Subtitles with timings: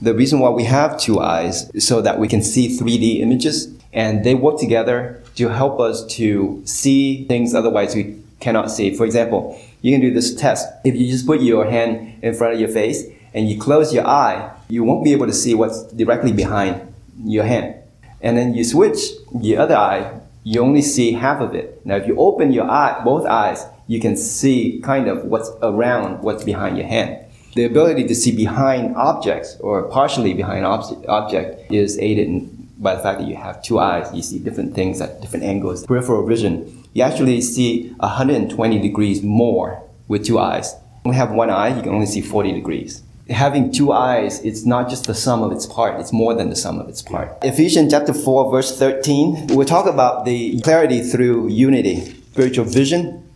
[0.00, 3.74] The reason why we have two eyes is so that we can see 3D images
[3.92, 8.94] and they work together to help us to see things otherwise we cannot see.
[8.94, 10.68] For example, you can do this test.
[10.84, 14.06] If you just put your hand in front of your face and you close your
[14.06, 16.94] eye, you won't be able to see what's directly behind
[17.24, 17.74] your hand.
[18.20, 19.00] And then you switch
[19.34, 21.84] the other eye, you only see half of it.
[21.84, 26.22] Now, if you open your eye, both eyes, you can see kind of what's around
[26.22, 27.24] what's behind your hand.
[27.58, 32.48] The ability to see behind objects or partially behind ob- object is aided
[32.80, 34.14] by the fact that you have two eyes.
[34.14, 35.84] You see different things at different angles.
[35.84, 40.76] Peripheral vision, you actually see 120 degrees more with two eyes.
[41.02, 44.64] When you have one eye, you can only see 40 degrees having two eyes, it's
[44.64, 47.28] not just the sum of its part, it's more than the sum of its part.
[47.42, 53.28] Ephesians chapter 4, verse 13, we talk about the clarity through unity, spiritual vision,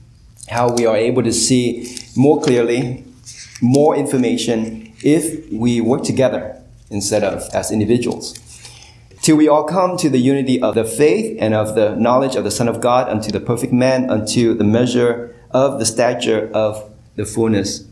[0.49, 3.05] how we are able to see more clearly,
[3.63, 8.39] more information if we work together instead of as individuals.
[9.23, 12.43] Till we all come to the unity of the faith and of the knowledge of
[12.43, 16.91] the Son of God, unto the perfect man, unto the measure of the stature of
[17.15, 17.87] the fullness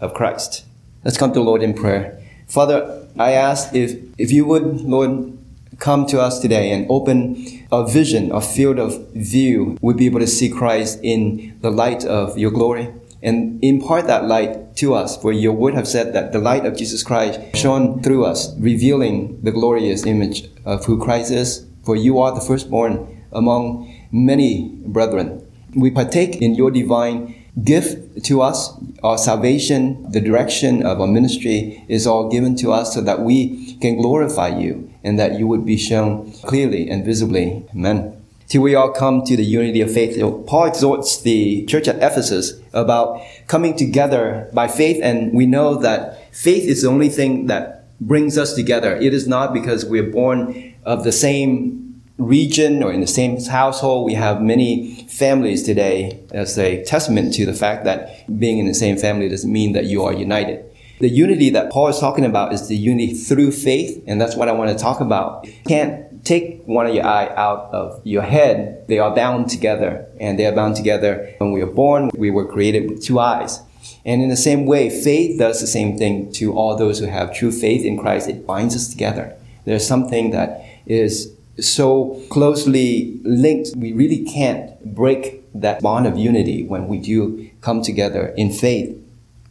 [0.00, 0.64] of Christ.
[1.04, 2.22] Let's come to the Lord in prayer.
[2.46, 5.36] Father, I ask if, if you would, Lord,
[5.78, 10.20] come to us today and open a vision, a field of view, we'd be able
[10.20, 12.88] to see Christ in the light of your glory
[13.22, 15.16] and impart that light to us.
[15.16, 19.40] For your word have said that the light of Jesus Christ shone through us, revealing
[19.42, 21.66] the glorious image of who Christ is.
[21.84, 25.46] For you are the firstborn among many brethren.
[25.74, 31.84] We partake in your divine gift to us, our salvation, the direction of our ministry
[31.88, 35.66] is all given to us so that we can glorify you and that you would
[35.66, 37.64] be shown clearly and visibly.
[37.74, 38.21] Amen.
[38.52, 40.20] Till we all come to the unity of faith.
[40.46, 46.34] Paul exhorts the church at Ephesus about coming together by faith, and we know that
[46.36, 48.94] faith is the only thing that brings us together.
[48.94, 54.04] It is not because we're born of the same region or in the same household.
[54.04, 58.74] We have many families today as a testament to the fact that being in the
[58.74, 60.62] same family doesn't mean that you are united.
[61.00, 64.48] The unity that Paul is talking about is the unity through faith, and that's what
[64.48, 65.46] I want to talk about.
[65.46, 68.84] You can't take one of your eye out of your head.
[68.88, 71.34] They are bound together, and they are bound together.
[71.38, 73.60] When we are born, we were created with two eyes.
[74.04, 77.34] And in the same way, faith does the same thing to all those who have
[77.34, 78.28] true faith in Christ.
[78.28, 79.36] It binds us together.
[79.64, 86.64] There's something that is so closely linked, we really can't break that bond of unity
[86.64, 88.98] when we do come together in faith.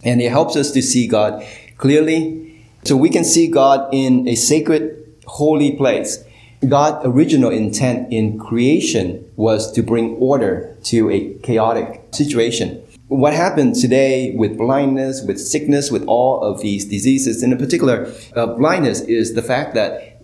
[0.04, 1.46] And it helps us to see God
[1.78, 2.66] clearly.
[2.84, 6.24] So we can see God in a sacred, holy place.
[6.68, 12.84] God's original intent in creation was to bring order to a chaotic situation.
[13.08, 18.14] What happened today with blindness, with sickness, with all of these diseases, and in particular,
[18.36, 20.22] uh, blindness is the fact that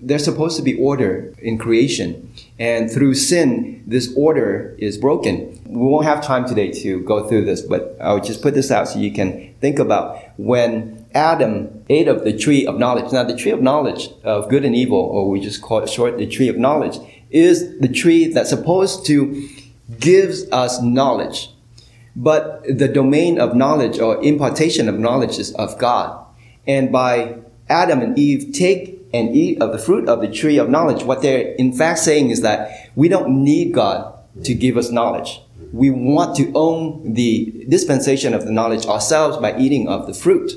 [0.00, 2.30] there's supposed to be order in creation.
[2.58, 5.58] And through sin, this order is broken.
[5.64, 8.88] We won't have time today to go through this, but I'll just put this out
[8.88, 13.12] so you can think about when Adam ate of the tree of knowledge.
[13.12, 16.18] Now, the tree of knowledge of good and evil, or we just call it short
[16.18, 16.98] the tree of knowledge,
[17.30, 19.48] is the tree that's supposed to
[19.98, 21.50] gives us knowledge.
[22.14, 26.26] But the domain of knowledge or impartation of knowledge is of God.
[26.66, 30.68] And by Adam and Eve take and eat of the fruit of the tree of
[30.68, 34.14] knowledge, what they're in fact saying is that we don't need God
[34.44, 35.40] to give us knowledge.
[35.72, 40.52] We want to own the dispensation of the knowledge ourselves by eating of the fruit.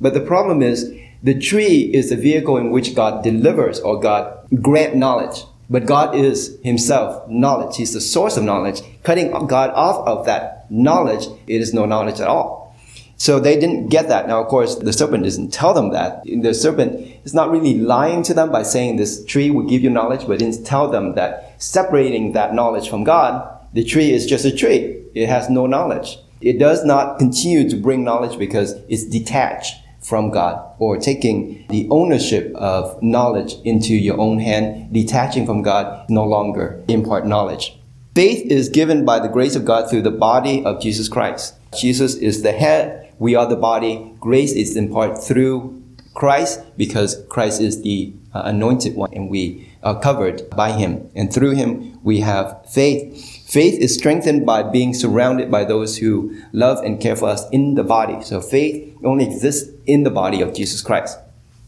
[0.00, 4.48] But the problem is the tree is the vehicle in which God delivers or God
[4.62, 5.44] grant knowledge.
[5.68, 7.76] But God is himself knowledge.
[7.76, 8.80] He's the source of knowledge.
[9.04, 12.74] Cutting God off of that knowledge, it is no knowledge at all.
[13.18, 14.26] So they didn't get that.
[14.26, 16.22] Now, of course, the serpent doesn't tell them that.
[16.24, 19.90] The serpent is not really lying to them by saying this tree will give you
[19.90, 24.46] knowledge, but didn't tell them that separating that knowledge from God, the tree is just
[24.46, 25.04] a tree.
[25.14, 26.18] It has no knowledge.
[26.40, 31.86] It does not continue to bring knowledge because it's detached from God or taking the
[31.90, 37.76] ownership of knowledge into your own hand, detaching from God, no longer impart knowledge.
[38.14, 41.54] Faith is given by the grace of God through the body of Jesus Christ.
[41.78, 44.12] Jesus is the head we are the body.
[44.18, 45.80] Grace is imparted through
[46.14, 51.10] Christ because Christ is the uh, anointed one and we are covered by him.
[51.14, 53.46] And through him, we have faith.
[53.48, 57.74] Faith is strengthened by being surrounded by those who love and care for us in
[57.74, 58.22] the body.
[58.22, 61.18] So faith only exists in the body of Jesus Christ.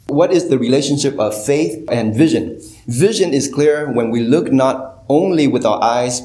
[0.06, 2.60] What is the relationship of faith and vision?
[2.86, 6.20] Vision is clear when we look not only with our eyes,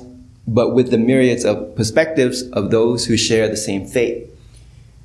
[0.48, 4.24] but with the myriads of perspectives of those who share the same faith.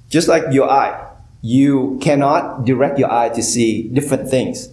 [0.09, 1.09] Just like your eye,
[1.43, 4.69] you cannot direct your eye to see different things.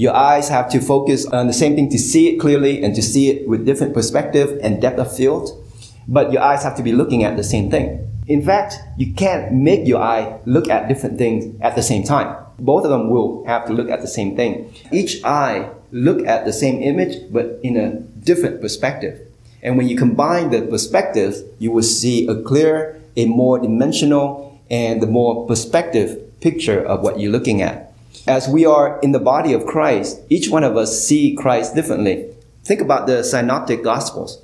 [0.00, 3.02] Your eyes have to focus on the same thing to see it clearly and to
[3.02, 5.62] see it with different perspective and depth of field.
[6.08, 8.08] But your eyes have to be looking at the same thing.
[8.26, 12.34] In fact, you can't make your eye look at different things at the same time.
[12.58, 14.72] Both of them will have to look at the same thing.
[14.90, 19.20] Each eye look at the same image, but in a different perspective.
[19.62, 25.02] And when you combine the perspectives, you will see a clear, a more dimensional, and
[25.02, 27.89] the more perspective picture of what you're looking at.
[28.26, 32.26] As we are in the body of Christ, each one of us see Christ differently.
[32.64, 34.42] Think about the synoptic gospels.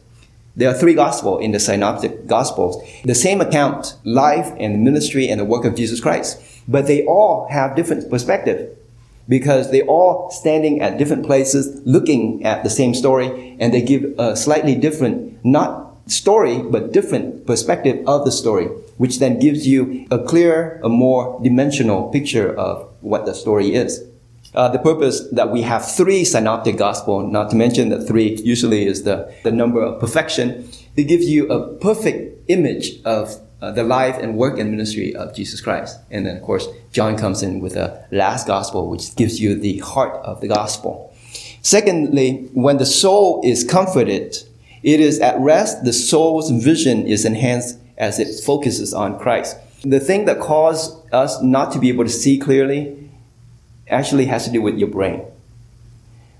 [0.56, 2.82] There are three gospels in the synoptic gospels.
[3.04, 6.40] The same account, life and ministry and the work of Jesus Christ.
[6.66, 8.76] But they all have different perspective
[9.28, 14.14] because they all standing at different places looking at the same story and they give
[14.19, 18.66] a slightly different, not story, but different perspective of the story,
[18.96, 24.03] which then gives you a clearer, a more dimensional picture of what the story is.
[24.55, 28.87] Uh, the purpose that we have three synoptic gospel, not to mention that three usually
[28.87, 33.82] is the, the number of perfection, it gives you a perfect image of uh, the
[33.82, 35.99] life and work and ministry of Jesus Christ.
[36.11, 39.79] And then, of course, John comes in with the last gospel, which gives you the
[39.79, 41.14] heart of the gospel.
[41.62, 44.37] Secondly, when the soul is comforted,
[44.82, 49.56] it is at rest, the soul's vision is enhanced as it focuses on Christ.
[49.82, 53.11] The thing that causes us not to be able to see clearly
[53.88, 55.25] actually has to do with your brain.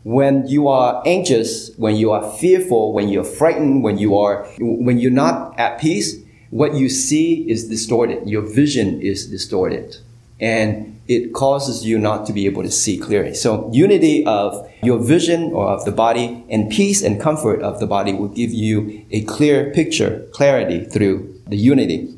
[0.03, 4.99] When you are anxious, when you are fearful, when you're frightened, when you are, when
[4.99, 6.17] you're not at peace,
[6.51, 8.29] what you see is distorted.
[8.29, 9.97] Your vision is distorted.
[10.39, 13.35] And it causes you not to be able to see clearly.
[13.35, 17.87] So unity of your vision or of the body and peace and comfort of the
[17.87, 22.16] body will give you a clear picture, clarity through the unity.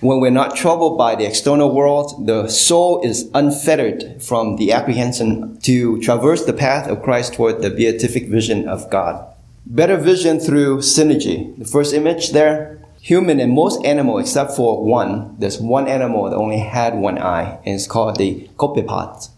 [0.00, 5.58] When we're not troubled by the external world, the soul is unfettered from the apprehension
[5.62, 9.26] to traverse the path of Christ toward the beatific vision of God.
[9.66, 11.58] Better vision through synergy.
[11.58, 16.36] The first image there, human and most animal except for one, there's one animal that
[16.36, 19.30] only had one eye, and it's called the copepod.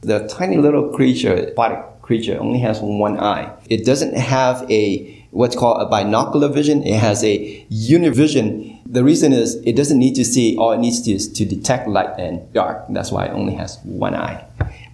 [0.00, 3.52] The tiny little creature, aquatic creature, only has one eye.
[3.70, 6.82] It doesn't have a what's called a binocular vision.
[6.82, 8.80] It has a univision.
[8.86, 10.56] The reason is it doesn't need to see.
[10.56, 12.84] All it needs to is to detect light and dark.
[12.88, 14.44] That's why it only has one eye.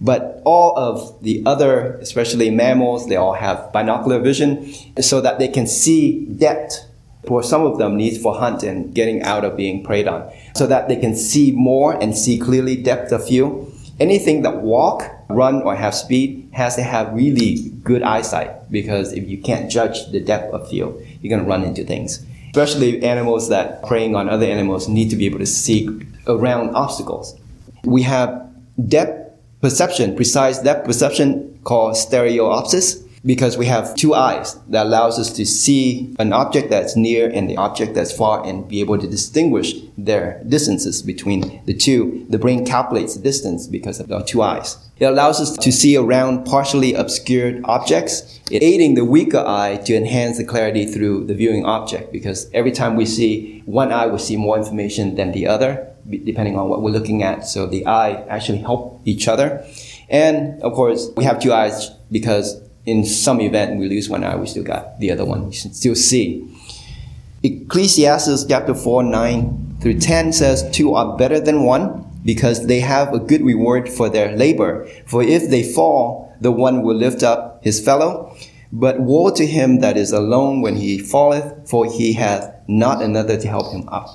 [0.01, 4.71] But all of the other, especially mammals, they all have binocular vision
[5.01, 6.85] so that they can see depth
[7.25, 10.67] for some of them needs for hunt and getting out of being preyed on so
[10.67, 15.61] that they can see more and see clearly depth of field anything that walk run
[15.63, 20.19] or have speed has to have really good eyesight because if you can't judge the
[20.19, 22.25] depth of field you're going to run into things.
[22.47, 25.89] Especially animals that preying on other animals need to be able to see
[26.27, 27.35] around obstacles.
[27.83, 28.49] We have
[28.87, 35.33] depth perception precise depth perception called stereopsis because we have two eyes that allows us
[35.33, 39.07] to see an object that's near and the object that's far and be able to
[39.07, 42.25] distinguish their distances between the two.
[42.29, 44.77] The brain calculates the distance because of the two eyes.
[44.97, 50.37] It allows us to see around partially obscured objects, aiding the weaker eye to enhance
[50.37, 54.37] the clarity through the viewing object because every time we see one eye, we see
[54.37, 57.47] more information than the other depending on what we're looking at.
[57.47, 59.65] So the eye actually help each other.
[60.07, 64.35] And of course, we have two eyes because in some event we lose one eye,
[64.35, 65.47] we still got the other one.
[65.47, 66.47] You still see.
[67.43, 73.13] Ecclesiastes chapter 4, 9 through 10 says, Two are better than one because they have
[73.13, 74.87] a good reward for their labor.
[75.05, 78.35] For if they fall, the one will lift up his fellow.
[78.71, 83.39] But woe to him that is alone when he falleth, for he hath not another
[83.39, 84.09] to help him up.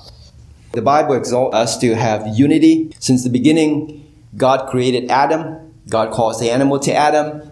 [0.73, 2.93] The Bible exalts us to have unity.
[2.99, 4.05] Since the beginning,
[4.37, 5.73] God created Adam.
[5.89, 7.50] God calls the animal to Adam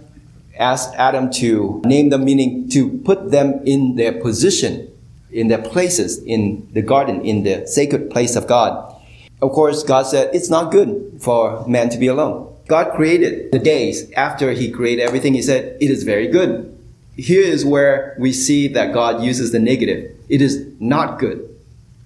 [0.60, 4.92] asked Adam to name them, meaning to put them in their position,
[5.32, 8.96] in their places in the garden, in the sacred place of God.
[9.42, 12.54] Of course, God said it's not good for man to be alone.
[12.68, 15.34] God created the days after he created everything.
[15.34, 16.78] He said it is very good.
[17.16, 20.16] Here is where we see that God uses the negative.
[20.30, 21.46] It is not good.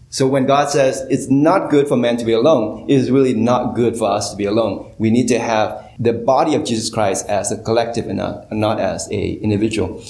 [0.10, 3.34] So when God says it's not good for man to be alone, it is really
[3.34, 4.94] not good for us to be alone.
[5.00, 8.80] We need to have the body of Jesus Christ as a collective and not, not
[8.80, 10.04] as a individual.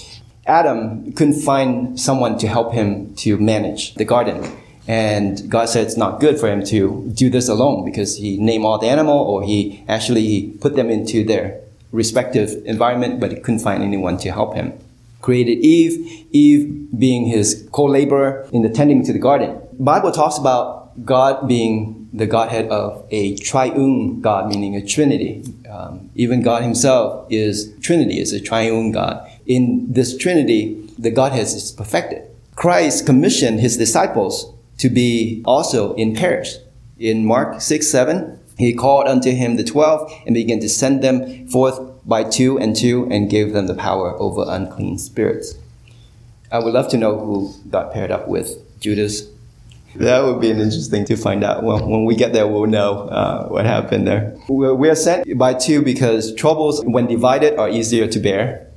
[0.45, 4.43] Adam couldn't find someone to help him to manage the garden.
[4.87, 8.65] And God said it's not good for him to do this alone because he named
[8.65, 11.61] all the animal or he actually put them into their
[11.93, 14.73] respective environment, but he couldn't find anyone to help him.
[15.21, 19.57] Created Eve, Eve being his co-laborer in the tending to the garden.
[19.79, 25.43] Bible talks about God being the Godhead of a triune God, meaning a Trinity.
[25.69, 29.27] Um, even God Himself is Trinity, is a triune God.
[29.47, 32.23] In this Trinity, the Godhead is perfected.
[32.55, 36.59] Christ commissioned His disciples to be also in pairs.
[36.99, 41.47] In Mark 6 7, He called unto Him the twelve and began to send them
[41.47, 45.55] forth by two and two and gave them the power over unclean spirits.
[46.51, 49.23] I would love to know who got paired up with Judas
[49.95, 51.63] that would be an interesting to find out.
[51.63, 54.35] Well, when we get there, we'll know uh, what happened there.
[54.49, 58.67] We are sent by two because troubles, when divided, are easier to bear.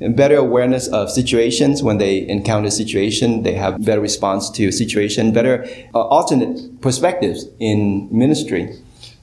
[0.00, 5.32] And better awareness of situations when they encounter situation, they have better response to situation,
[5.32, 8.76] better uh, alternate perspectives in ministry,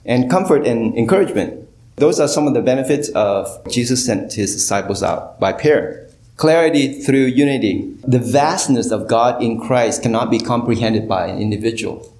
[0.05, 1.67] and comfort and encouragement.
[1.97, 6.07] Those are some of the benefits of Jesus sent his disciples out by pair
[6.41, 7.95] clarity through unity.
[8.03, 12.11] The vastness of God in Christ cannot be comprehended by an individual.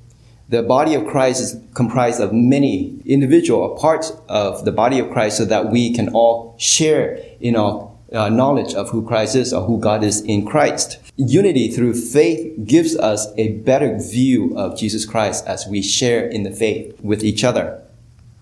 [0.48, 5.38] The body of Christ is comprised of many individual parts of the body of Christ
[5.38, 9.63] so that we can all share in our uh, knowledge of who Christ is or
[9.63, 11.00] who God is in Christ.
[11.18, 16.44] Unity through faith gives us a better view of Jesus Christ as we share in
[16.44, 17.82] the faith with each other.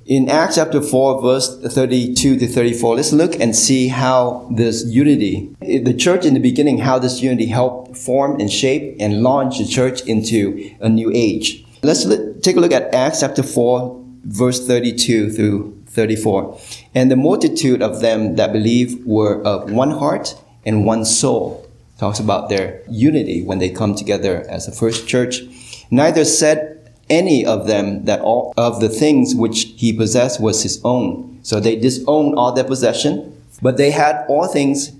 [0.10, 5.56] In Acts chapter 4, verse 32 to 34, let's look and see how this unity,
[5.62, 9.68] the church in the beginning, how this unity helped form and shape and launch the
[9.68, 11.64] church into a new age.
[11.84, 12.06] Let's
[12.42, 16.60] take a look at Acts chapter 4, verse 32 through 34.
[16.96, 20.34] And the multitude of them that believe were of one heart
[20.66, 21.70] and one soul.
[22.00, 25.42] Talks about their unity when they come together as the first church.
[25.92, 26.79] Neither said
[27.10, 31.40] any of them that all of the things which he possessed was his own.
[31.44, 34.92] So they disowned all their possession, but they had all things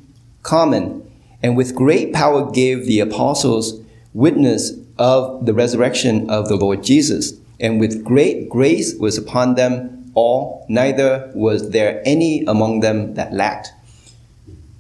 [0.44, 1.10] common,
[1.44, 3.82] and with great power gave the apostles
[4.14, 7.34] witness of the resurrection of the Lord Jesus.
[7.60, 13.34] And with great grace was upon them all, neither was there any among them that
[13.34, 13.72] lacked.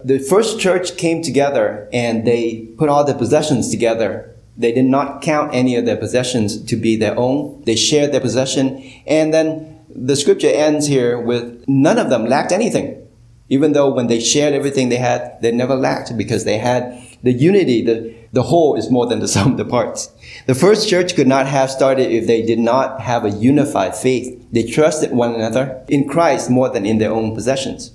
[0.03, 5.21] The first church came together and they put all their possessions together they did not
[5.21, 7.63] count any of their possessions to be their own.
[7.65, 8.83] They shared their possession.
[9.07, 13.07] And then the scripture ends here with none of them lacked anything.
[13.47, 17.31] Even though when they shared everything they had, they never lacked because they had the
[17.31, 20.11] unity, the, the whole is more than the sum of the parts.
[20.45, 24.45] The first church could not have started if they did not have a unified faith.
[24.51, 27.93] They trusted one another in Christ more than in their own possessions.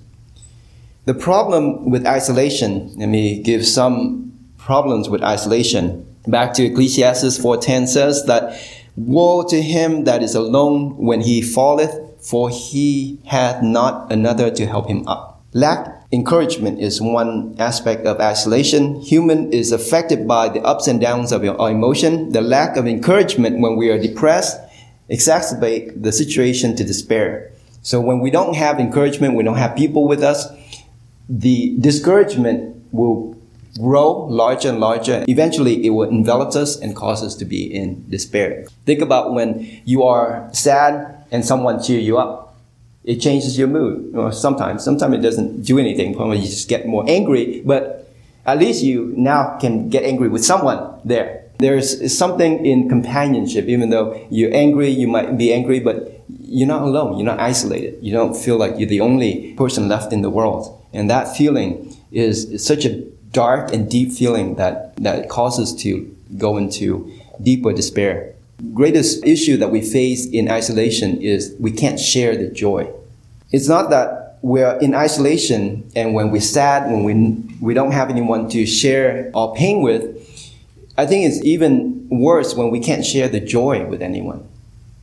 [1.05, 6.07] The problem with isolation, let me give some problems with isolation.
[6.27, 8.59] Back to Ecclesiastes 4.10 says that,
[8.97, 14.67] Woe to him that is alone when he falleth, for he hath not another to
[14.67, 15.43] help him up.
[15.53, 19.01] Lack encouragement is one aspect of isolation.
[19.01, 22.31] Human is affected by the ups and downs of our emotion.
[22.31, 24.59] The lack of encouragement when we are depressed
[25.11, 27.53] exacerbate the situation to despair.
[27.83, 30.47] So when we don't have encouragement, we don't have people with us,
[31.29, 33.34] the discouragement will
[33.79, 35.25] grow larger and larger.
[35.29, 38.67] Eventually, it will envelop us and cause us to be in despair.
[38.87, 42.57] Think about when you are sad and someone cheer you up.
[43.05, 44.15] It changes your mood.
[44.15, 46.15] Or sometimes, sometimes it doesn't do anything.
[46.15, 48.11] Probably you just get more angry, but
[48.47, 51.45] at least you now can get angry with someone there.
[51.59, 56.83] There's something in companionship, even though you're angry, you might be angry, but you're not
[56.83, 57.17] alone.
[57.17, 57.99] You're not isolated.
[58.03, 60.81] You don't feel like you're the only person left in the world.
[60.93, 66.17] And that feeling is, is such a dark and deep feeling that, that causes to
[66.39, 67.13] go into
[67.43, 68.33] deeper despair.
[68.73, 72.91] Greatest issue that we face in isolation is we can't share the joy.
[73.53, 77.15] It's not that we're in isolation and when we're sad, when we,
[77.61, 80.03] we don't have anyone to share our pain with,
[80.97, 84.49] I think it's even worse when we can't share the joy with anyone.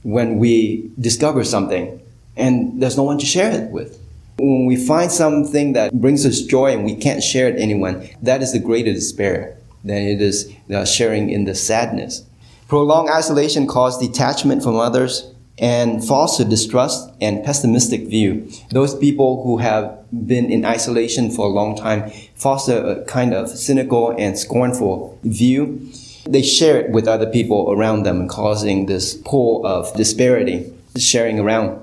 [0.03, 2.01] When we discover something
[2.37, 3.99] and there's no one to share it with.
[4.41, 8.41] When we find something that brings us joy and we can't share it anyone, that
[8.41, 12.23] is the greater despair than it is uh, sharing in the sadness.
[12.67, 18.49] Prolonged isolation causes detachment from others and foster distrust and pessimistic view.
[18.71, 23.47] Those people who have been in isolation for a long time foster a kind of
[23.47, 25.87] cynical and scornful view.
[26.27, 31.79] They share it with other people around them, causing this pool of disparity sharing around.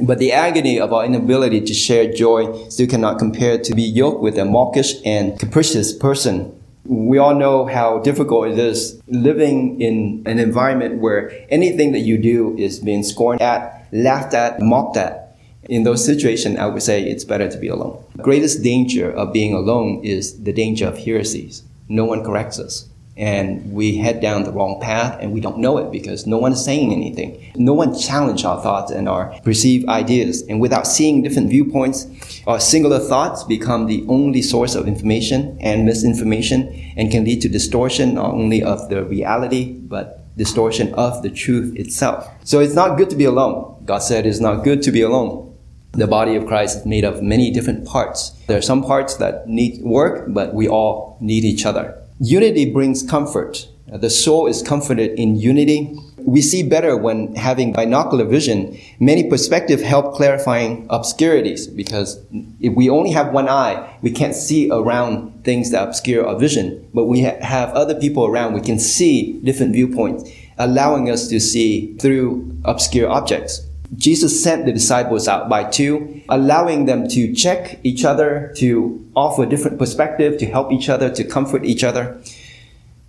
[0.00, 4.22] But the agony of our inability to share joy still cannot compare to be yoked
[4.22, 6.58] with a mawkish and capricious person.
[6.84, 12.16] We all know how difficult it is living in an environment where anything that you
[12.16, 15.36] do is being scorned at, laughed at, mocked at.
[15.68, 18.02] In those situations, I would say it's better to be alone.
[18.16, 21.62] The greatest danger of being alone is the danger of heresies.
[21.88, 22.88] No one corrects us.
[23.16, 26.52] And we head down the wrong path and we don't know it because no one
[26.52, 27.52] is saying anything.
[27.56, 30.42] No one challenged our thoughts and our perceived ideas.
[30.42, 32.06] And without seeing different viewpoints,
[32.46, 37.48] our singular thoughts become the only source of information and misinformation and can lead to
[37.48, 42.26] distortion not only of the reality, but distortion of the truth itself.
[42.44, 43.82] So it's not good to be alone.
[43.84, 45.50] God said it's not good to be alone.
[45.92, 48.30] The body of Christ is made of many different parts.
[48.46, 52.01] There are some parts that need work, but we all need each other.
[52.22, 53.66] Unity brings comfort.
[53.88, 55.98] The soul is comforted in unity.
[56.18, 58.78] We see better when having binocular vision.
[59.00, 62.24] Many perspectives help clarifying obscurities because
[62.60, 66.88] if we only have one eye, we can't see around things that obscure our vision.
[66.94, 71.40] But we ha- have other people around, we can see different viewpoints, allowing us to
[71.40, 73.66] see through obscure objects.
[73.96, 79.44] Jesus sent the disciples out by two, allowing them to check each other, to offer
[79.44, 82.18] different perspective, to help each other, to comfort each other.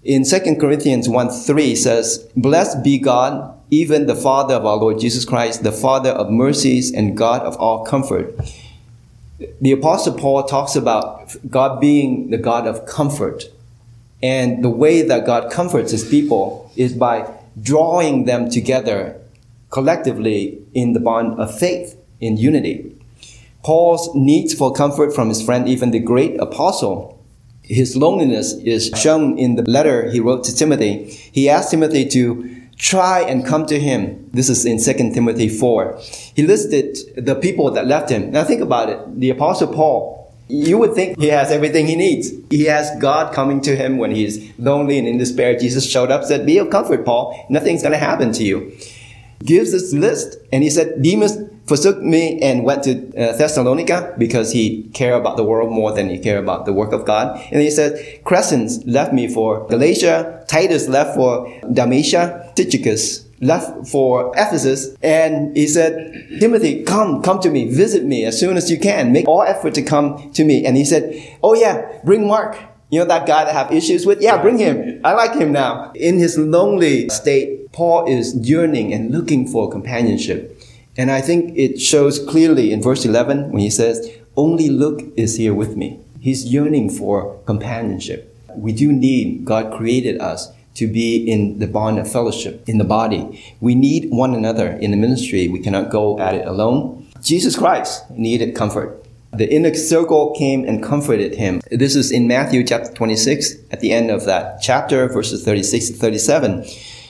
[0.03, 4.99] In 2 Corinthians 1 3 says, Blessed be God, even the Father of our Lord
[4.99, 8.37] Jesus Christ, the Father of mercies and God of all comfort.
[9.61, 13.45] The Apostle Paul talks about God being the God of comfort.
[14.21, 17.29] And the way that God comforts his people is by
[17.61, 19.19] drawing them together
[19.73, 22.95] collectively in the bond of faith, in unity.
[23.63, 27.19] Paul's needs for comfort from his friend, even the great apostle,
[27.63, 31.05] his loneliness is shown in the letter he wrote to Timothy.
[31.31, 34.29] He asked Timothy to try and come to him.
[34.31, 35.97] This is in 2 Timothy 4.
[36.35, 38.31] He listed the people that left him.
[38.31, 39.19] Now think about it.
[39.19, 42.31] The apostle Paul, you would think he has everything he needs.
[42.49, 45.57] He has God coming to him when he's lonely and in despair.
[45.57, 47.45] Jesus showed up, said, be of comfort, Paul.
[47.49, 48.73] Nothing's going to happen to you
[49.45, 54.51] gives this list, and he said, Demas forsook me and went to uh, Thessalonica because
[54.51, 57.39] he cared about the world more than he cared about the work of God.
[57.51, 64.31] And he said, Crescens left me for Galatia, Titus left for Dalmatia, Tychicus left for
[64.35, 64.95] Ephesus.
[65.03, 69.11] And he said, Timothy, come, come to me, visit me as soon as you can.
[69.11, 70.65] Make all effort to come to me.
[70.65, 72.57] And he said, Oh yeah, bring Mark.
[72.93, 74.21] You know that guy that I have issues with?
[74.21, 75.01] Yeah, bring him.
[75.03, 75.91] I like him now.
[75.95, 80.61] In his lonely state, Paul is yearning and looking for companionship.
[80.95, 85.37] And I think it shows clearly in verse 11 when he says, Only Luke is
[85.37, 86.01] here with me.
[86.19, 88.31] He's yearning for companionship.
[88.55, 92.83] We do need, God created us to be in the bond of fellowship in the
[92.83, 93.43] body.
[93.59, 95.47] We need one another in the ministry.
[95.47, 97.07] We cannot go at it alone.
[97.23, 99.02] Jesus Christ needed comfort.
[99.35, 101.59] The inner circle came and comforted him.
[101.71, 105.93] This is in Matthew chapter 26 at the end of that chapter, verses 36 to
[105.95, 106.65] 37.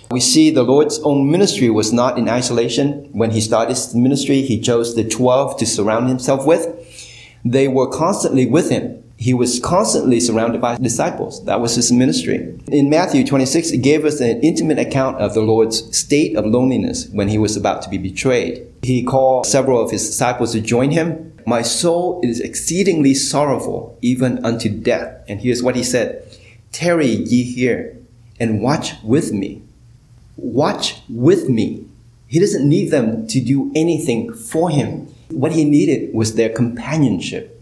[0.09, 3.09] We see the Lord's own ministry was not in isolation.
[3.11, 6.65] When he started his ministry, he chose the 12 to surround himself with.
[7.43, 9.03] They were constantly with him.
[9.17, 11.43] He was constantly surrounded by disciples.
[11.45, 12.57] That was his ministry.
[12.67, 17.09] In Matthew 26, it gave us an intimate account of the Lord's state of loneliness
[17.09, 18.65] when he was about to be betrayed.
[18.81, 21.32] He called several of his disciples to join him.
[21.45, 25.23] My soul is exceedingly sorrowful, even unto death.
[25.27, 26.25] And here's what he said
[26.71, 27.97] Tarry ye here
[28.39, 29.63] and watch with me
[30.37, 31.85] watch with me.
[32.27, 35.13] He doesn't need them to do anything for him.
[35.29, 37.52] What he needed was their companionship.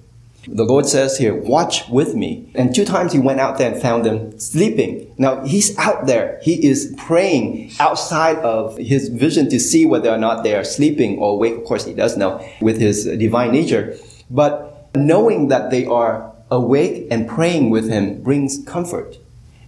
[0.48, 2.52] The Lord says here, watch with me.
[2.56, 5.14] And two times he went out there and found them sleeping.
[5.18, 6.40] Now he's out there.
[6.42, 11.20] He is praying outside of his vision to see whether or not they are sleeping
[11.20, 11.58] or awake.
[11.58, 13.98] Of course, he does know with his divine nature.
[14.30, 19.18] But knowing that they are awake and praying with him brings comfort.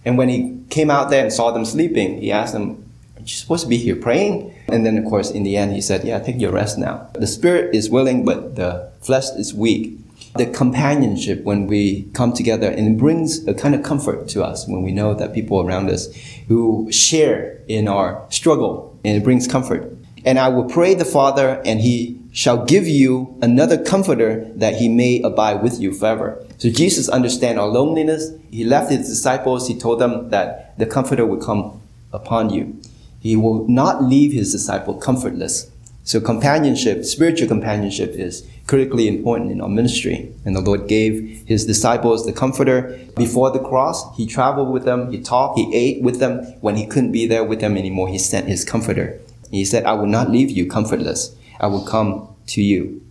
[0.06, 2.84] And when he came out there and saw them sleeping, he asked them,
[3.16, 4.54] Are you're supposed to be here praying.
[4.68, 7.10] And then, of course, in the end, he said, Yeah, take your rest now.
[7.14, 9.98] The spirit is willing, but the flesh is weak.
[10.36, 14.67] The companionship when we come together and it brings a kind of comfort to us
[14.67, 16.08] when we know that people around us
[16.48, 19.96] who share in our struggle and it brings comfort.
[20.26, 24.89] And I will pray the Father and he shall give you another comforter that he
[24.89, 26.43] may abide with you forever.
[26.58, 28.32] So Jesus understand our loneliness.
[28.50, 29.67] He left his disciples.
[29.67, 31.80] He told them that the comforter would come
[32.12, 32.82] upon you.
[33.19, 35.69] He will not leave his disciple comfortless.
[36.04, 40.32] So companionship, spiritual companionship is critically important in our ministry.
[40.45, 44.15] And the Lord gave his disciples the comforter before the cross.
[44.15, 45.12] He traveled with them.
[45.12, 45.60] He talked.
[45.60, 46.43] He ate with them.
[46.62, 49.19] When he couldn't be there with them anymore, he sent his comforter.
[49.52, 51.36] He said, I will not leave you comfortless.
[51.60, 53.02] I will come to you.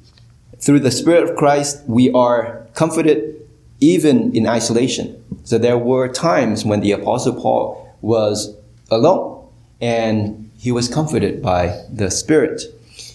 [0.59, 3.41] Through the Spirit of Christ, we are comforted
[3.81, 5.23] even in isolation.
[5.45, 8.57] So there were times when the apostle Paul was
[8.91, 9.49] alone
[9.81, 12.63] and he was comforted by the Spirit.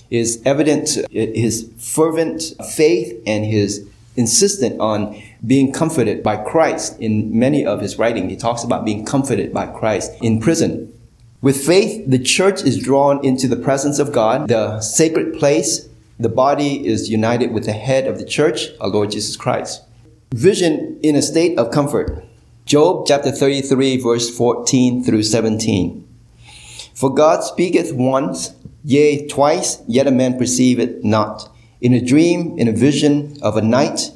[0.10, 7.65] Is evident his fervent faith and his insistent on being comforted by Christ in many
[7.65, 8.30] of his writing.
[8.30, 10.91] He talks about being comforted by Christ in prison.
[11.41, 15.88] With faith, the church is drawn into the presence of God, the sacred place.
[16.20, 19.84] The body is united with the head of the church, our Lord Jesus Christ.
[20.34, 22.24] Vision in a state of comfort.
[22.65, 26.04] Job chapter 33 verse 14 through 17.
[26.96, 28.56] For God speaketh once,
[28.88, 31.52] yea, twice, yet a man perceiveth not.
[31.82, 34.12] In a dream, in a vision of a night,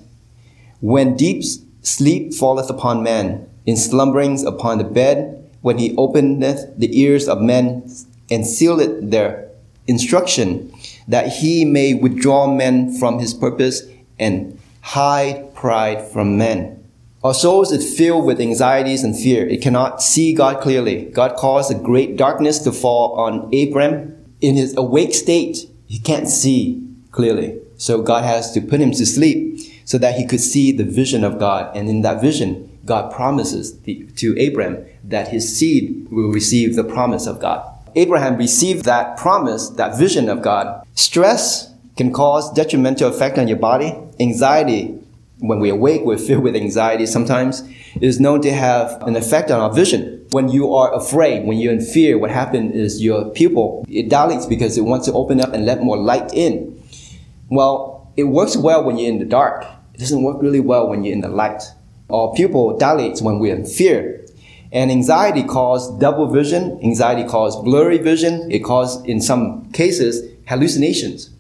[0.80, 1.44] when deep
[1.82, 7.42] sleep falleth upon man, in slumberings upon the bed, when he openeth the ears of
[7.42, 7.84] men
[8.32, 9.50] and sealeth their
[9.88, 10.74] instruction,
[11.06, 13.84] that he may withdraw men from his purpose
[14.18, 16.82] and hide pride from men.
[17.26, 19.46] Our souls is filled with anxieties and fear.
[19.46, 21.12] It cannot see God clearly.
[21.12, 24.18] God caused a great darkness to fall on Abram.
[24.42, 27.60] In his awake state, he can't see clearly.
[27.78, 31.24] So God has to put him to sleep so that he could see the vision
[31.24, 31.76] of God.
[31.76, 36.84] And in that vision, God promises the, to Abraham that his seed will receive the
[36.84, 37.68] promise of God.
[37.96, 40.86] Abraham received that promise, that vision of God.
[40.96, 43.96] Stress can cause detrimental effect on your body.
[44.20, 44.98] Anxiety,
[45.42, 47.68] when we awake, we're filled with anxiety sometimes,
[48.00, 50.26] is known to have an effect on our vision.
[50.32, 54.46] When you are afraid, when you're in fear, what happens is your pupil, it dilates
[54.46, 56.82] because it wants to open up and let more light in.
[57.50, 59.66] Well, it works well when you're in the dark.
[59.96, 61.64] It doesn't work really well when you're in the light.
[62.10, 64.26] Our pupil dilates when we're in fear.
[64.72, 66.80] And anxiety causes double vision.
[66.84, 68.50] Anxiety causes blurry vision.
[68.52, 71.32] It causes, in some cases, hallucinations.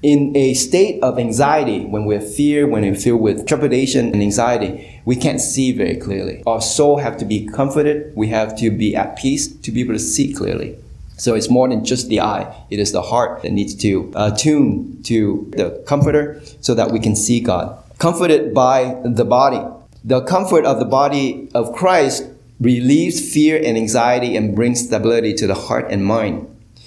[0.00, 5.00] In a state of anxiety, when we're fear, when we're filled with trepidation and anxiety,
[5.04, 6.44] we can't see very clearly.
[6.46, 8.14] Our soul have to be comforted.
[8.14, 10.78] We have to be at peace to be able to see clearly.
[11.16, 12.46] So it's more than just the eye.
[12.70, 17.00] It is the heart that needs to uh, tune to the comforter so that we
[17.00, 17.76] can see God.
[17.98, 19.60] Comforted by the body.
[20.04, 22.24] The comfort of the body of Christ
[22.60, 26.46] relieves fear and anxiety and brings stability to the heart and mind.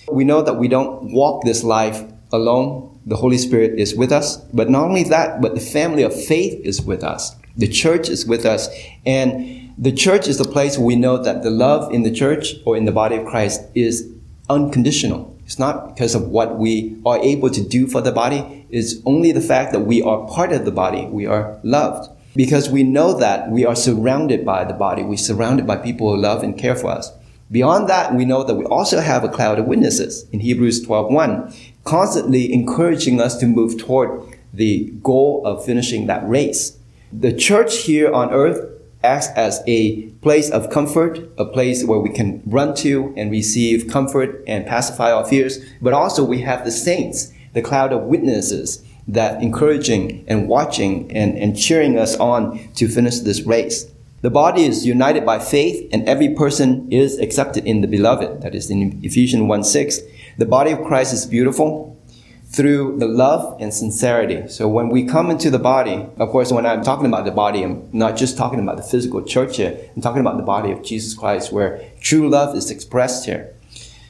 [0.10, 2.90] We know that we don't walk this life alone.
[3.05, 4.37] The Holy Spirit is with us.
[4.53, 7.35] But not only that, but the family of faith is with us.
[7.57, 8.69] The church is with us.
[9.05, 12.55] And the church is the place where we know that the love in the church
[12.65, 14.07] or in the body of Christ is
[14.49, 15.35] unconditional.
[15.45, 18.65] It's not because of what we are able to do for the body.
[18.69, 21.05] It's only the fact that we are part of the body.
[21.07, 25.03] We are loved because we know that we are surrounded by the body.
[25.03, 27.11] We're surrounded by people who love and care for us.
[27.51, 31.53] Beyond that, we know that we also have a cloud of witnesses in Hebrews 12:1,
[31.83, 34.09] constantly encouraging us to move toward
[34.53, 36.77] the goal of finishing that race.
[37.11, 38.69] The church here on earth
[39.03, 43.89] acts as a place of comfort, a place where we can run to and receive
[43.89, 48.81] comfort and pacify our fears, but also we have the saints, the cloud of witnesses
[49.07, 53.87] that encouraging and watching and, and cheering us on to finish this race.
[54.21, 58.41] The body is united by faith and every person is accepted in the beloved.
[58.41, 59.99] That is in Ephesians 1 6.
[60.38, 61.97] The body of Christ is beautiful
[62.45, 64.47] through the love and sincerity.
[64.47, 67.63] So when we come into the body, of course, when I'm talking about the body,
[67.63, 69.89] I'm not just talking about the physical church here.
[69.95, 73.53] I'm talking about the body of Jesus Christ where true love is expressed here.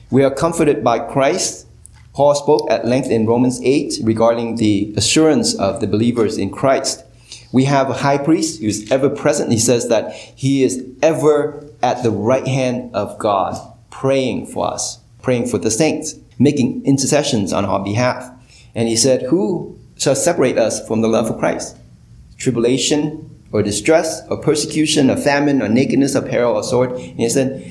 [0.10, 1.68] We are comforted by Christ
[2.14, 7.06] Paul spoke at length in Romans 8 regarding the assurance of the believers in Christ.
[7.52, 9.52] We have a high priest who is ever present.
[9.52, 13.56] He says that he is ever at the right hand of God,
[13.90, 18.32] praying for us, praying for the saints, making intercessions on our behalf.
[18.74, 21.78] And he said, Who shall separate us from the love of Christ?
[22.38, 26.92] Tribulation or distress or persecution or famine or nakedness or peril or sword.
[26.92, 27.68] And he said,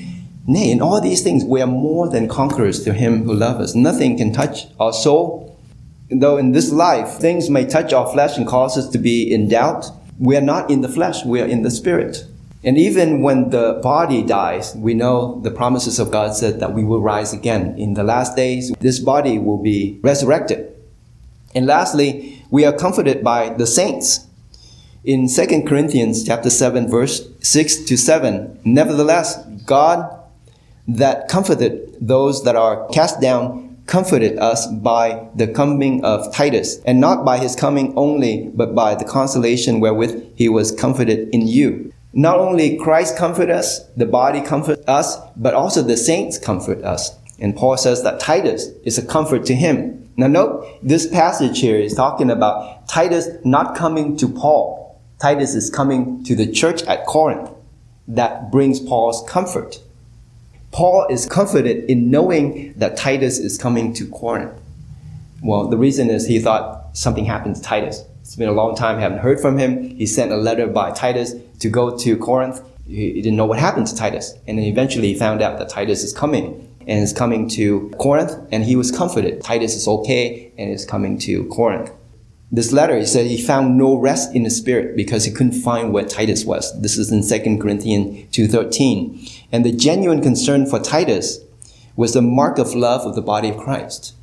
[0.47, 3.75] Nay, in all these things, we are more than conquerors to him who loves us.
[3.75, 5.50] Nothing can touch our soul.
[6.11, 9.47] Though in this life, things may touch our flesh and cause us to be in
[9.47, 12.25] doubt, we are not in the flesh, we are in the spirit.
[12.63, 16.83] And even when the body dies, we know the promises of God said that we
[16.83, 17.75] will rise again.
[17.79, 20.67] In the last days, this body will be resurrected.
[21.55, 24.27] And lastly, we are comforted by the saints.
[25.03, 30.19] In 2 Corinthians chapter 7 verse 6 to 7, nevertheless, God
[30.87, 37.01] that comforted those that are cast down comforted us by the coming of Titus, and
[37.01, 41.91] not by his coming only, but by the consolation wherewith he was comforted in you.
[42.13, 47.17] Not only Christ comfort us, the body comfort us, but also the saints comfort us.
[47.37, 50.09] And Paul says that Titus is a comfort to him.
[50.15, 55.01] Now note, this passage here is talking about Titus not coming to Paul.
[55.19, 57.49] Titus is coming to the church at Corinth.
[58.07, 59.81] That brings Paul's comfort.
[60.71, 64.53] Paul is comforted in knowing that Titus is coming to Corinth.
[65.43, 68.03] Well, the reason is he thought something happened to Titus.
[68.21, 69.83] It's been a long time, haven't heard from him.
[69.83, 72.61] He sent a letter by Titus to go to Corinth.
[72.87, 74.33] He didn't know what happened to Titus.
[74.47, 78.33] And then eventually he found out that Titus is coming and is coming to Corinth
[78.51, 79.41] and he was comforted.
[79.43, 81.91] Titus is okay and is coming to Corinth.
[82.53, 85.93] This letter, he said he found no rest in the spirit because he couldn't find
[85.93, 86.79] where Titus was.
[86.81, 89.45] This is in 2 Corinthians 2.13.
[89.53, 91.39] And the genuine concern for Titus
[91.95, 94.15] was the mark of love of the body of Christ.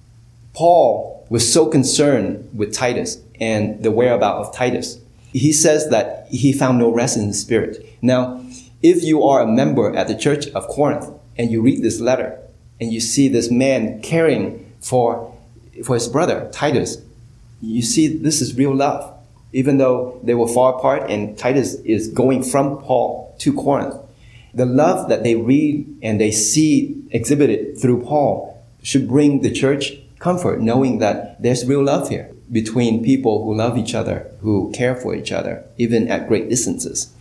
[0.52, 4.98] Paul was so concerned with Titus and the whereabout of Titus.
[5.32, 7.86] He says that he found no rest in the spirit.
[8.02, 8.44] Now,
[8.82, 12.38] if you are a member at the church of Corinth and you read this letter
[12.80, 15.34] and you see this man caring for,
[15.84, 16.98] for his brother, Titus,
[17.60, 19.14] you see this is real love.
[19.52, 23.94] Even though they were far apart and Titus is going from Paul to Corinth,
[24.52, 29.92] the love that they read and they see exhibited through Paul should bring the church
[30.18, 34.94] comfort, knowing that there's real love here between people who love each other, who care
[34.94, 37.12] for each other, even at great distances.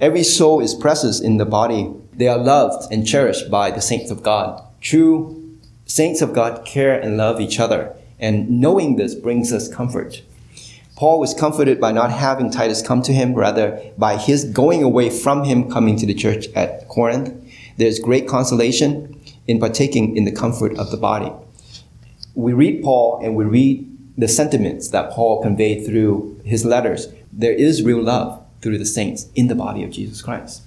[0.00, 1.92] Every soul is precious in the body.
[2.12, 4.62] They are loved and cherished by the saints of God.
[4.80, 10.22] True saints of God care and love each other, and knowing this brings us comfort.
[10.96, 15.10] Paul was comforted by not having Titus come to him, rather by his going away
[15.10, 17.34] from him coming to the church at Corinth.
[17.76, 21.30] There's great consolation in partaking in the comfort of the body.
[22.34, 27.08] We read Paul and we read the sentiments that Paul conveyed through his letters.
[27.30, 30.62] There is real love through the saints in the body of Jesus Christ.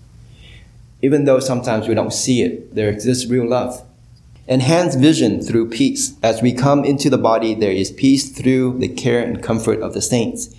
[1.02, 3.84] Even though sometimes we don't see it, there exists real love.
[4.50, 6.16] Enhanced vision through peace.
[6.24, 9.94] As we come into the body, there is peace through the care and comfort of
[9.94, 10.56] the saints.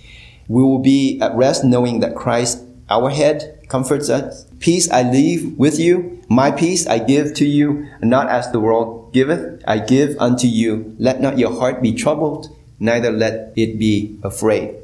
[0.47, 4.45] We will be at rest knowing that Christ, our head, comforts us.
[4.59, 6.21] Peace I leave with you.
[6.29, 10.95] My peace I give to you, not as the world giveth, I give unto you.
[10.99, 14.75] Let not your heart be troubled, neither let it be afraid.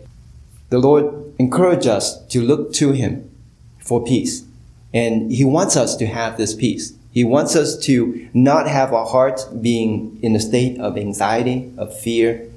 [0.69, 3.29] The Lord encourages us to look to Him
[3.77, 4.45] for peace.
[4.93, 6.93] And He wants us to have this peace.
[7.15, 11.97] He wants us to not have our hearts being in a state of anxiety, of
[11.97, 12.51] fear,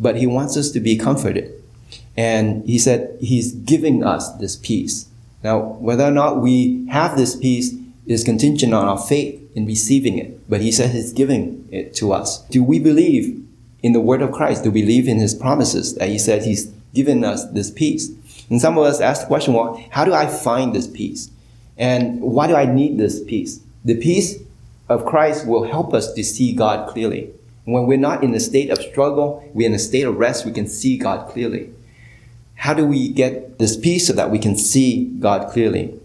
[0.00, 1.52] but He wants us to be comforted.
[2.16, 5.10] And He said He's giving us this peace.
[5.44, 7.74] Now, whether or not we have this peace
[8.06, 10.48] is contingent on our faith in receiving it.
[10.48, 12.38] But He said He's giving it to us.
[12.48, 13.46] Do we believe
[13.82, 14.64] in the word of Christ?
[14.64, 18.10] Do we believe in His promises that He said He's given us this peace?
[18.48, 21.30] And some of us ask the question, well, how do I find this peace?
[21.76, 23.60] And why do I need this peace?
[23.88, 24.36] The peace
[24.90, 27.30] of Christ will help us to see God clearly.
[27.64, 30.52] When we're not in a state of struggle, we're in a state of rest, we
[30.52, 31.72] can see God clearly.
[32.56, 35.98] How do we get this peace so that we can see God clearly?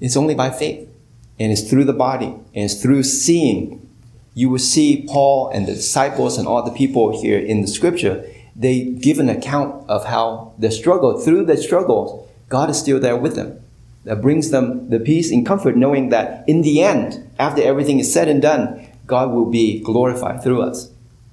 [0.00, 0.88] It's only by faith.
[1.38, 2.28] And it's through the body.
[2.54, 3.86] And it's through seeing.
[4.32, 8.24] You will see Paul and the disciples and all the people here in the scripture
[8.56, 13.16] they give an account of how the struggle, through the struggles, God is still there
[13.16, 13.59] with them.
[14.04, 18.12] That brings them the peace and comfort knowing that in the end, after everything is
[18.12, 20.90] said and done, God will be glorified through us.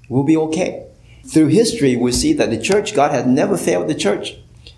[0.10, 0.88] We'll be okay.
[1.26, 4.38] Through history, we see that the church, God has never failed the church.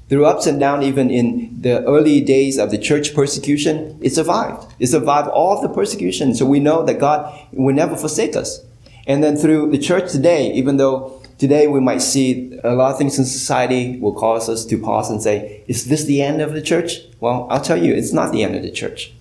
[0.09, 4.65] Through ups and downs, even in the early days of the church persecution, it survived.
[4.79, 6.33] It survived all of the persecution.
[6.33, 8.65] So we know that God will never forsake us.
[9.05, 12.97] And then through the church today, even though Today, we might see a lot of
[12.97, 16.51] things in society will cause us to pause and say, is this the end of
[16.51, 16.97] the church?
[17.21, 19.13] Well, I'll tell you, it's not the end of the church.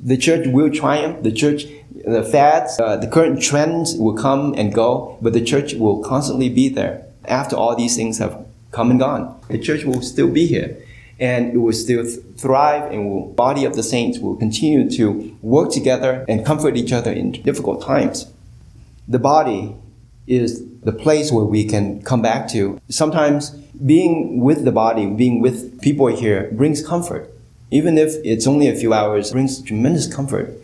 [0.00, 1.22] The church will triumph.
[1.22, 1.66] The church,
[2.02, 6.48] the fads, uh, the current trends will come and go, but the church will constantly
[6.48, 9.38] be there after all these things have come and gone.
[9.48, 10.78] The church will still be here
[11.20, 15.36] and it will still th- thrive and will, body of the saints will continue to
[15.42, 18.32] work together and comfort each other in difficult times.
[19.06, 19.76] The body
[20.26, 22.80] is the place where we can come back to.
[22.88, 23.50] Sometimes
[23.84, 27.30] being with the body, being with people here brings comfort.
[27.70, 30.54] Even if it's only a few hours, brings tremendous comfort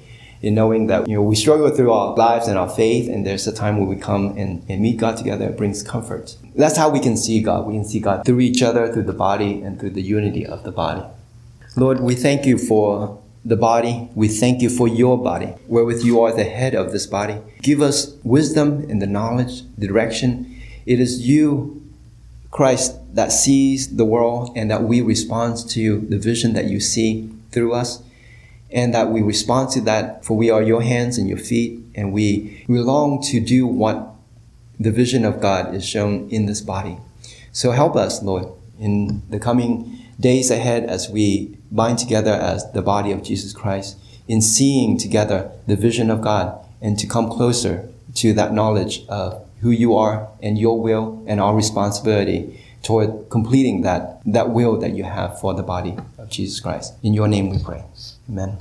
[0.42, 3.46] in knowing that you know we struggle through our lives and our faith and there's
[3.46, 6.37] a time when we come and, and meet God together, it brings comfort.
[6.57, 7.66] That's how we can see God.
[7.66, 10.64] We can see God through each other, through the body, and through the unity of
[10.64, 11.05] the body.
[11.77, 14.09] Lord, we thank you for the body.
[14.14, 17.38] We thank you for your body, wherewith you are the head of this body.
[17.61, 20.61] Give us wisdom and the knowledge, the direction.
[20.87, 21.83] It is you,
[22.50, 27.31] Christ, that sees the world and that we respond to the vision that you see
[27.50, 28.02] through us
[28.70, 32.12] and that we respond to that for we are your hands and your feet and
[32.12, 34.14] we, we long to do what
[34.81, 36.96] the vision of God is shown in this body.
[37.52, 38.46] So help us, Lord,
[38.81, 43.98] in the coming days ahead as we bind together as the body of Jesus Christ
[44.28, 46.46] in seeing together the vision of God
[46.80, 51.40] and to come closer to that knowledge of who you are and your will and
[51.40, 56.61] our responsibility toward completing that, that will that you have for the body of Jesus
[56.61, 56.94] Christ.
[57.02, 57.85] In your name we pray.
[58.28, 58.58] Amen.